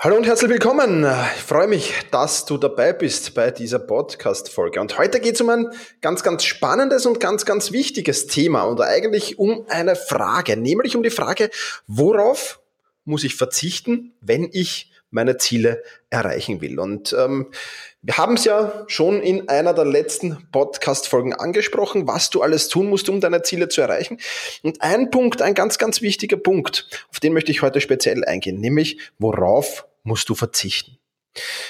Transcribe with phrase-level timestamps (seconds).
[0.00, 1.04] Hallo und herzlich willkommen.
[1.34, 4.80] Ich freue mich, dass du dabei bist bei dieser Podcast-Folge.
[4.80, 5.66] Und heute geht es um ein
[6.00, 11.02] ganz, ganz spannendes und ganz, ganz wichtiges Thema und eigentlich um eine Frage, nämlich um
[11.02, 11.50] die Frage,
[11.88, 12.60] worauf
[13.06, 16.78] muss ich verzichten, wenn ich meine Ziele erreichen will.
[16.78, 17.50] Und ähm,
[18.02, 22.88] wir haben es ja schon in einer der letzten Podcast-Folgen angesprochen, was du alles tun
[22.88, 24.20] musst, um deine Ziele zu erreichen.
[24.62, 28.60] Und ein Punkt, ein ganz, ganz wichtiger Punkt, auf den möchte ich heute speziell eingehen,
[28.60, 30.98] nämlich worauf musst du verzichten.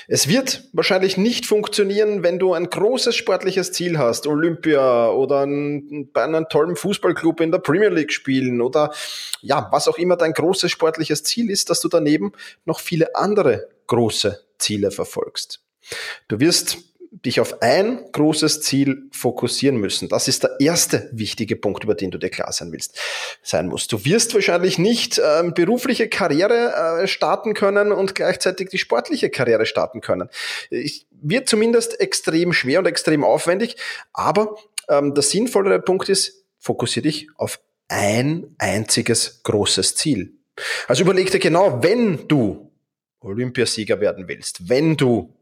[0.06, 6.11] Es wird wahrscheinlich nicht funktionieren, wenn du ein großes sportliches Ziel hast, Olympia oder ein,
[6.12, 8.95] bei einem tollen Fußballclub in der Premier League spielen oder
[9.42, 12.33] ja, was auch immer dein großes sportliches Ziel ist, dass du daneben
[12.64, 15.61] noch viele andere große Ziele verfolgst.
[16.28, 16.78] Du wirst
[17.11, 20.09] dich auf ein großes Ziel fokussieren müssen.
[20.09, 22.98] Das ist der erste wichtige Punkt, über den du dir klar sein willst,
[23.42, 23.92] sein musst.
[23.92, 29.67] Du wirst wahrscheinlich nicht ähm, berufliche Karriere äh, starten können und gleichzeitig die sportliche Karriere
[29.67, 30.29] starten können.
[30.70, 33.77] Ich, wird zumindest extrem schwer und extrem aufwendig,
[34.12, 34.56] aber
[34.89, 40.34] ähm, der sinnvollere Punkt ist, fokussiere dich auf ein einziges großes Ziel.
[40.86, 42.73] Also überleg dir genau, wenn du
[43.20, 45.34] Olympiasieger werden willst, wenn du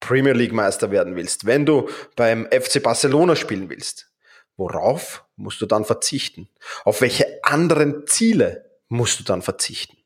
[0.00, 4.10] Premier League Meister werden willst, wenn du beim FC Barcelona spielen willst,
[4.56, 6.48] worauf musst du dann verzichten?
[6.84, 9.96] Auf welche anderen Ziele musst du dann verzichten?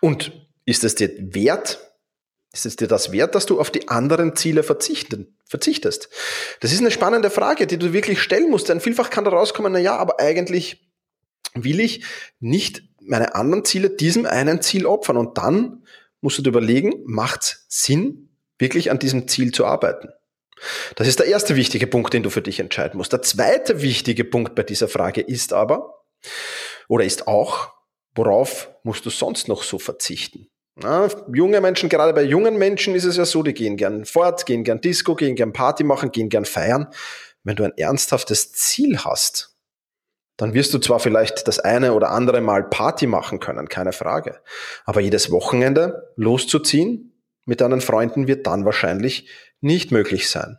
[0.00, 0.32] Und
[0.64, 1.80] ist es dir wert?
[2.52, 6.08] Ist es dir das wert, dass du auf die anderen Ziele verzichtest?
[6.60, 9.72] Das ist eine spannende Frage, die du wirklich stellen musst, denn vielfach kann da rauskommen,
[9.72, 10.88] na ja, aber eigentlich
[11.54, 12.04] will ich
[12.38, 15.16] nicht meine anderen Ziele diesem einen Ziel opfern.
[15.16, 15.82] Und dann
[16.20, 18.28] musst du dir überlegen, macht es Sinn,
[18.58, 20.08] wirklich an diesem Ziel zu arbeiten.
[20.96, 23.12] Das ist der erste wichtige Punkt, den du für dich entscheiden musst.
[23.12, 26.04] Der zweite wichtige Punkt bei dieser Frage ist aber,
[26.88, 27.72] oder ist auch,
[28.14, 30.48] worauf musst du sonst noch so verzichten?
[30.76, 34.44] Na, junge Menschen, gerade bei jungen Menschen ist es ja so, die gehen gern fort,
[34.44, 36.88] gehen gern Disco, gehen gern Party machen, gehen gern feiern.
[37.44, 39.56] Wenn du ein ernsthaftes Ziel hast,
[40.36, 44.40] dann wirst du zwar vielleicht das eine oder andere Mal Party machen können, keine Frage.
[44.84, 47.13] Aber jedes Wochenende loszuziehen,
[47.44, 49.28] mit deinen Freunden wird dann wahrscheinlich
[49.60, 50.58] nicht möglich sein.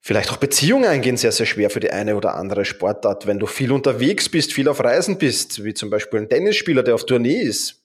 [0.00, 3.46] Vielleicht auch Beziehungen eingehen sehr, sehr schwer für die eine oder andere Sportart, wenn du
[3.46, 7.42] viel unterwegs bist, viel auf Reisen bist, wie zum Beispiel ein Tennisspieler, der auf Tournee
[7.42, 7.82] ist.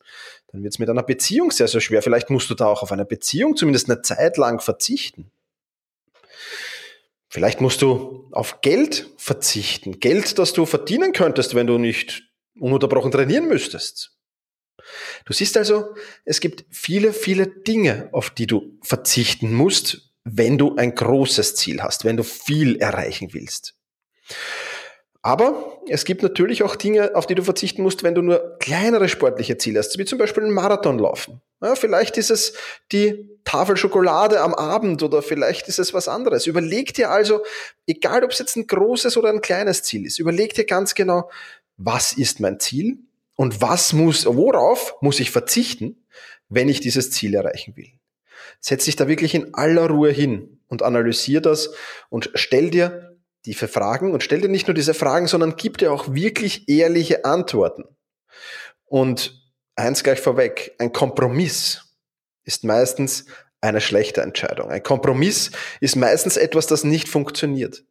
[0.52, 2.02] Dann wird es mit einer Beziehung sehr, sehr schwer.
[2.02, 5.32] Vielleicht musst du da auch auf eine Beziehung zumindest eine Zeit lang verzichten.
[7.28, 10.00] Vielleicht musst du auf Geld verzichten.
[10.00, 12.30] Geld, das du verdienen könntest, wenn du nicht
[12.60, 14.13] ununterbrochen trainieren müsstest.
[15.26, 15.96] Du siehst also,
[16.26, 21.82] es gibt viele, viele Dinge, auf die du verzichten musst, wenn du ein großes Ziel
[21.82, 23.76] hast, wenn du viel erreichen willst.
[25.26, 29.08] Aber es gibt natürlich auch Dinge, auf die du verzichten musst, wenn du nur kleinere
[29.08, 31.42] sportliche Ziele hast, wie zum Beispiel einen Marathon laufen.
[31.62, 32.54] Ja, vielleicht ist es
[32.92, 36.46] die Tafel Schokolade am Abend oder vielleicht ist es was anderes.
[36.46, 37.42] Überleg dir also,
[37.88, 41.30] egal ob es jetzt ein großes oder ein kleines Ziel ist, überleg dir ganz genau,
[41.78, 42.98] was ist mein Ziel
[43.36, 46.06] und was muss, worauf muss ich verzichten,
[46.50, 47.92] wenn ich dieses Ziel erreichen will?
[48.60, 51.74] Setz dich da wirklich in aller Ruhe hin und analysier das
[52.10, 55.92] und stell dir diese Fragen und stell dir nicht nur diese Fragen, sondern gib dir
[55.92, 57.84] auch wirklich ehrliche Antworten.
[58.86, 59.44] Und
[59.76, 61.98] eins gleich vorweg, ein Kompromiss
[62.46, 63.26] ist meistens
[63.60, 64.70] eine schlechte Entscheidung.
[64.70, 67.84] Ein Kompromiss ist meistens etwas, das nicht funktioniert.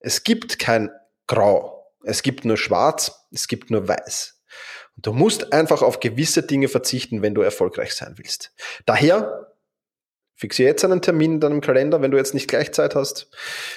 [0.00, 0.90] Es gibt kein
[1.26, 1.86] Grau.
[2.04, 3.26] Es gibt nur Schwarz.
[3.30, 4.41] Es gibt nur Weiß.
[4.96, 8.52] Und du musst einfach auf gewisse Dinge verzichten, wenn du erfolgreich sein willst.
[8.86, 9.52] Daher
[10.34, 13.30] fixiere jetzt einen Termin in deinem Kalender, wenn du jetzt nicht gleich Zeit hast.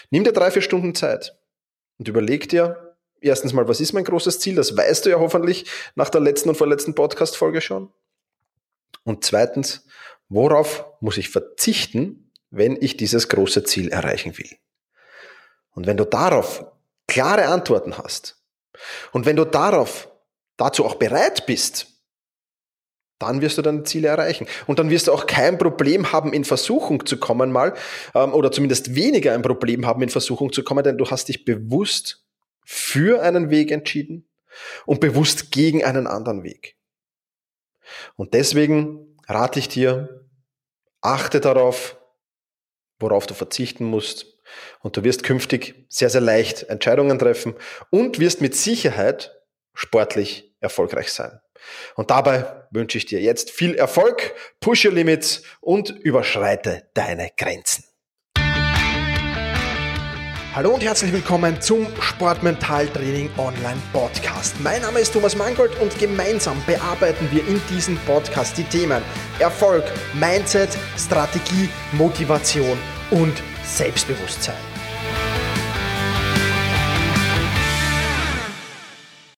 [0.10, 1.38] Nimm dir drei, vier Stunden Zeit
[1.98, 4.56] und überleg dir erstens mal, was ist mein großes Ziel?
[4.56, 7.92] Das weißt du ja hoffentlich nach der letzten und vorletzten Podcast-Folge schon.
[9.04, 9.86] Und zweitens,
[10.30, 14.50] worauf muss ich verzichten, wenn ich dieses große Ziel erreichen will?
[15.72, 16.66] Und wenn du darauf
[17.08, 18.42] klare Antworten hast
[19.12, 20.10] und wenn du darauf
[20.58, 21.88] dazu auch bereit bist,
[23.20, 24.48] dann wirst du deine Ziele erreichen.
[24.68, 27.74] Und dann wirst du auch kein Problem haben, in Versuchung zu kommen mal,
[28.14, 31.46] ähm, oder zumindest weniger ein Problem haben, in Versuchung zu kommen, denn du hast dich
[31.46, 32.26] bewusst
[32.66, 34.28] für einen Weg entschieden
[34.86, 36.76] und bewusst gegen einen anderen Weg.
[38.16, 40.26] Und deswegen rate ich dir,
[41.02, 41.98] achte darauf,
[43.00, 44.28] worauf du verzichten musst.
[44.82, 47.56] Und du wirst künftig sehr, sehr leicht Entscheidungen treffen
[47.90, 49.35] und wirst mit Sicherheit
[49.76, 51.40] sportlich erfolgreich sein.
[51.96, 57.84] Und dabei wünsche ich dir jetzt viel Erfolg, push your limits und überschreite deine Grenzen.
[60.56, 64.56] Hallo und herzlich willkommen zum Sportmentaltraining Online Podcast.
[64.62, 69.04] Mein Name ist Thomas Mangold und gemeinsam bearbeiten wir in diesem Podcast die Themen
[69.40, 69.84] Erfolg,
[70.14, 72.78] Mindset, Strategie, Motivation
[73.12, 73.34] und
[73.66, 74.75] Selbstbewusstsein.